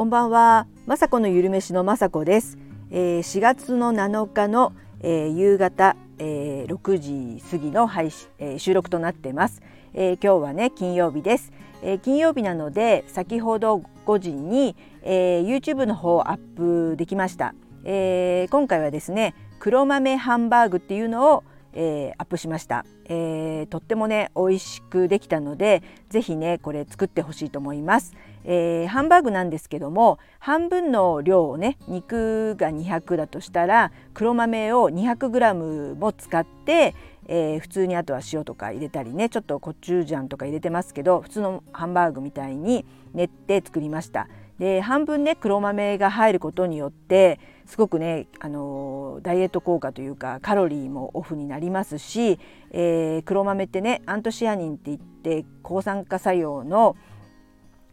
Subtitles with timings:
[0.00, 2.56] こんばんは、まさこのゆるめしのまさこです、
[2.90, 9.60] えー、4月の7日の、えー、夕方、えー、6時過ぎの配信、えー、収録となってます、
[9.92, 11.52] えー、今日はね金曜日です、
[11.82, 36.94] えー、金曜日なので先ほど5時に、えー、YouTube の方アップできました、えー、今回はですね黒豆ハンバーグっていうのをえー、アップしました、えー、とってもね美味しくできたのでぜひねこれ作ってほしいと思います、えー、ハンバーグなんですけども半分の量をね肉が200だとしたら黒豆を 200g も使って
[37.32, 44.28] えー、普通にあとは塩とか入れたりねちょっとコチュジャンとか入れてますけど普通のハンバーグみたいに練って作りました。
[44.58, 52.40] で半分ね黒豆が入ることによってすごくね、あのダイエット効果というかカロリーもオフになりますし、
[52.72, 56.96] えー、黒豆ってねアントシアニンっていって抗酸化作用の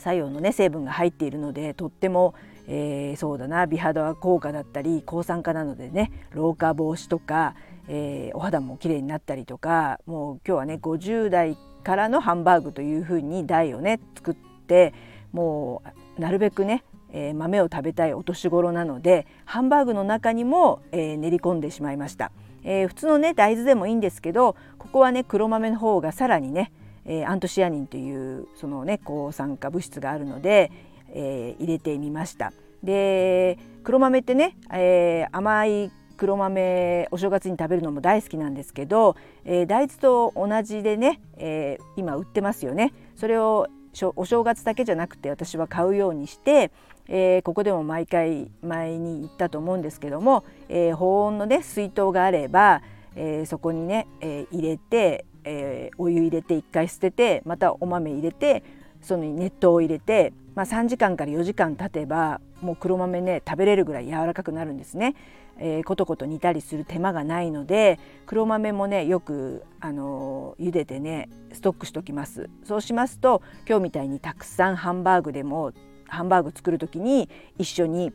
[0.00, 2.34] 作用のね成分が入っているのでとっても、
[2.66, 7.54] えー、そうだな美肌は効果だったり抗酸化なのでね老化防止とか、
[7.88, 14.34] えー、お肌も綺麗になったりとかもう今日はね50代からのハンバーグというふうに台をね作っ
[14.66, 14.92] て
[15.32, 15.82] も
[16.18, 22.30] うなるべくねえー、豆を食べたいお年頃なのでハンバーグの中にも、え、練り込んでしまいました、
[22.62, 26.72] えー、普通のね大豆でもいいんですけどここはね黒豆の方がさらにね、
[27.04, 30.70] えアントシアニンというそのね抗酸化物質があるので、
[31.12, 32.52] え入れてみました。
[32.82, 42.92] で黒豆ってね、え甘い黒豆お正月に食べるのも大好きなんですけど、え大豆と同じでね、え今売ってますよね。
[43.16, 43.68] それを
[44.16, 46.70] お正月だけじゃなくて私は買うようにして、
[47.08, 52.82] えー、ここでも毎回前に言ったと思うんですけども、えー、保温のね水筒があれば、
[53.16, 58.62] えー、そこにね、え入れて、えお湯入れて1回捨ててまたお豆入れて
[59.02, 65.14] その熱湯を入れて、まあ、3時間から4時間経てばもう黒豆ね食べれるぐらい柔らかくなるんですね。
[65.62, 75.72] えー、コトコト煮たりする手間がないので黒豆もねよくあの茹でてねストックしときますそうしますと今日みたいにたくさんハンバーグでも
[76.08, 77.28] ハンバーグ作る時に
[77.58, 78.10] 一緒に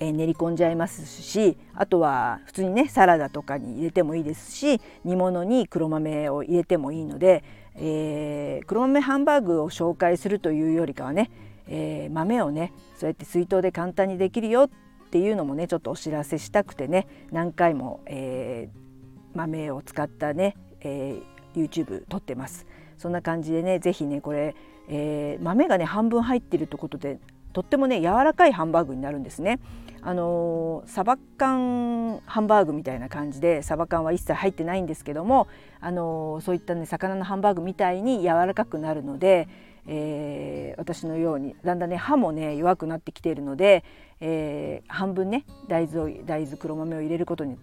[0.00, 7.44] え練り込んじゃいますしあとは普通にねサラダとかに入れてもいいですし煮物に黒豆を入れてもいいので、
[7.76, 11.30] えー、黒豆ハンバーグを紹介するというよりかはね、
[11.68, 21.20] えー、豆をねそうやって水筒で簡単にできるよっていうのもねちょっとお知らせしたくてね何回も、えー、豆を使ったね、え
[21.54, 22.66] YouTube 撮ってます。
[22.98, 24.56] そんな感じでね是非ねこれ
[24.88, 27.18] え、豆がね半分入ってるということで
[27.54, 29.58] とってもね柔らかいハンバーグになるんですね。
[30.06, 35.48] あの、サバ缶ハンバーグみたいな感じでサバ缶は一切入ってないんですけども、
[35.80, 39.48] あの、そういったね魚のハンバーグみたいに柔らかくなるので、
[39.86, 43.84] えー、私のようにだんだんね歯もね弱くなってきているので、
[44.20, 47.56] えー、半分ね大豆を大豆黒豆を入れることに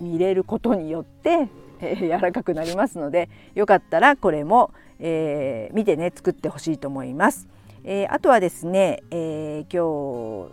[0.00, 1.48] 入れることによって、
[1.80, 7.48] えー、柔らかくなりますのでよかったらこれも、えー、見てね作ってほしいと思います。
[7.88, 10.50] えー、あとはですね、えー、今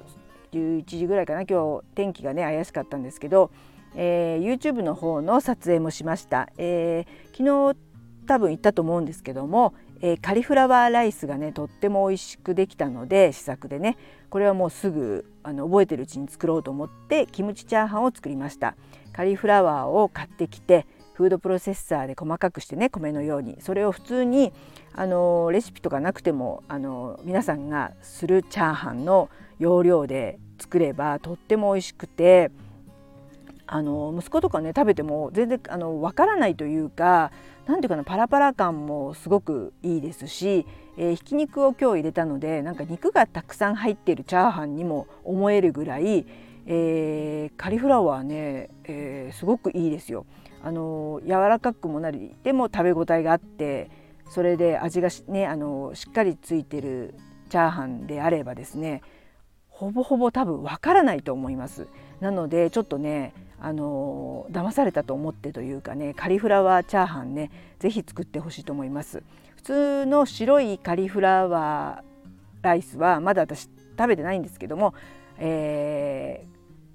[0.51, 1.41] 日11時ぐらいかな。
[1.41, 3.49] 今日天気がね怪しかったんですけど、
[3.95, 7.77] えー、YouTube の方の撮影もしました、えー、昨日
[8.27, 13.97] 多分言ったと思うんですけども、えー、カリフラワーライスがねとっても美味しくできたので試作でね。
[14.29, 18.75] これはもうすぐあの覚えてるうちに作ろうと思ってキムチチャーハンを作りました。
[19.11, 23.57] カリフラワーを買ってきてフードプロセッサーで細かくしてね米のように。
[23.61, 24.51] それを普通に
[24.93, 29.29] あのレシピとかなくてもあの皆さんがするチャーハンの
[29.59, 32.51] 要領で作ればとっても美味しくて
[33.65, 37.31] あの息子とかね食べても全然あの分からないというか
[37.65, 40.65] 何ていうかなパラパラ感もすごくいいですし、
[40.97, 46.25] えー、ひき肉を今日入れたのでなんか肉がたくさん入ってるチャーハンにも思えるぐらい、
[46.65, 50.25] えー、カリフラワーね、えー、すごくいいですよ。
[50.63, 53.91] あの柔らかくもなりでも食べ応えがあって
[54.29, 57.15] それで味がねあのしっかりついてる
[57.49, 59.01] チャーハンであればですね
[59.67, 61.87] ほぼほぼ多分わからないと思います。
[62.21, 69.23] なのでちょっとねあの騙されたと思ってというかねカリフラワーチャーハンね是非作ってほしいと思います。
[69.55, 74.93] 普通の白いカリフラワーライスはまだ私食べてないんですけども、
[75.37, 76.52] えー、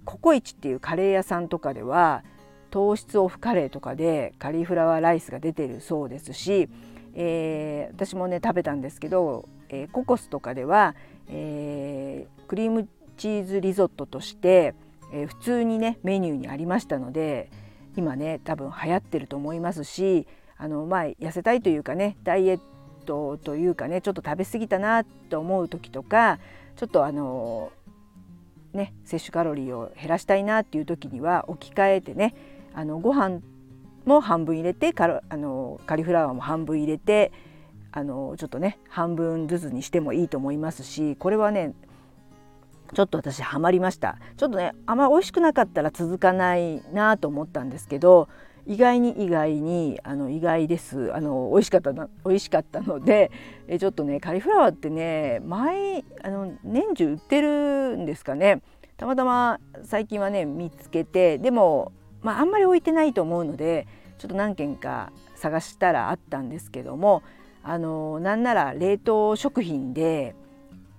[0.08, 2.24] ココイチっていうカレー屋さんとかでは
[2.70, 6.70] 糖質オフカレーとかでカリフラワーライスが出てるそうですし、
[7.12, 10.94] えー、私もね食べたんですけど、えー、ココスとかでは、
[11.28, 12.88] えー、クリーム
[13.18, 14.74] チーズリゾットとして、
[15.12, 17.50] え普通にねメニューにありましたので
[17.96, 20.26] 今ね多分流行ってると思いますし
[20.56, 22.60] あのまあ痩せたいというかねダイエッ
[23.04, 26.38] トというかねちょっと食べ過ぎたなと思う時とか
[26.76, 27.72] ちょっとあの
[28.72, 32.34] ね摂取カロリーを減らしたいなっていう時には置き換えてね
[32.74, 33.40] あのご飯
[34.04, 37.32] も半分入れてカあのカリフラワーも半分入れて
[37.92, 41.74] あのちょっとね半分ずつにしてもいいと思いますしこれはね
[42.94, 44.16] ちょっと私ハマりました。
[44.38, 48.28] ちょっとねあんま美味しくなかったら続かないなと思ったんですけど
[48.68, 51.12] 意外に意外にあの意外です。
[51.14, 53.30] あの美味しかったな美味しかったので
[53.66, 58.62] えちょっとねカリフラワーってね毎あの年中売ってるんですかね。
[58.98, 63.86] たまたま最近はね見つけてでも、まあ、あんまり置いてないと思うので
[64.18, 67.22] ちょっと何軒か探したらあったんですけども
[67.62, 70.34] あのなんなら冷凍食品で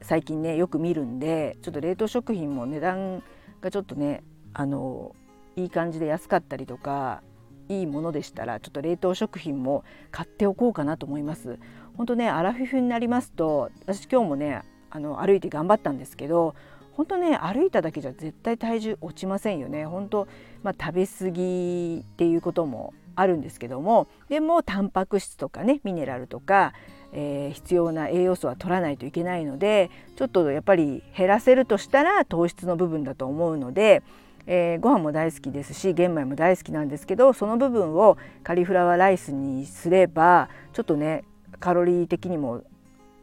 [0.01, 3.21] 最近ねよく見るんでちょっと冷凍食品も値段
[3.61, 4.23] がちょっとね
[4.53, 5.13] あの
[5.57, 7.21] いい感じで安かったりとか
[7.69, 11.59] いいものでしたらちょっと冷凍食品も買っておこうかなと思います。
[11.95, 16.55] 本当ねアラフィフになりますと私今日もねあの歩いて頑張ったんですけど
[16.93, 20.27] 本当ね歩いただけじゃ絶対体重落ちませんよね本当
[20.63, 26.73] まあ、食べ過ぎっていうこともあるんですけどもでもタンパク質とかねミネラルとか、
[27.13, 34.03] えー、必要な栄養素は取らないといけないのでちょっとやっぱり減らせるとしたら糖質の部分だと思うので
[34.51, 41.23] えー、ご飯も大好きですし玄米も大好きなんですけどその部分をカリフラワーライスにすればちょっとね
[41.59, 42.63] カロリー的にも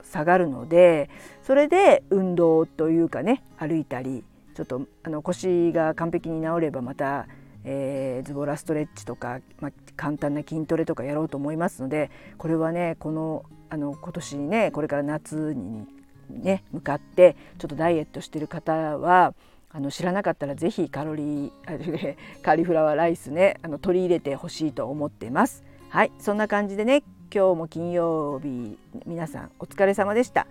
[0.04, 1.10] 下がるので
[1.42, 4.22] それで運動というかね歩いたり
[4.54, 7.26] ちょっとあの腰が完璧に治ればまた、
[7.64, 12.08] えー、ズボラストレッチとか、まあ、簡単な筋トレとかやろうと思いますので
[12.38, 15.88] これはねこのあの今年ねこれから夏に
[16.30, 19.34] ね向かってちょっとダイエットしてる方は
[19.70, 25.64] あの知らなかったら是非カロリー カリフラワーライスねあの取り入れてほしいと思ってます。
[25.88, 27.02] はいそんな感じでね
[27.34, 30.46] 今日も金曜日皆さんお疲れ様でした。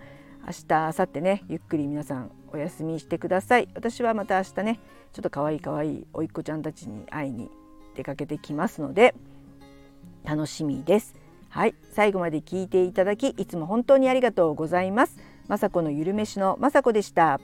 [0.46, 3.68] 明日明後日ねゆっくり皆さんお休みしてください。
[3.74, 4.80] 私はまた明日ね
[5.12, 7.50] ちょっと可愛い可愛いおいっ子ちゃんたちに会いに
[7.96, 9.14] 出かけてきますので
[10.24, 11.14] 楽しみです。
[11.48, 15.18] はい最後まで聞いていただきいつも本当にありがとうございます。
[15.48, 17.40] 雅子のゆるめしの雅子でした。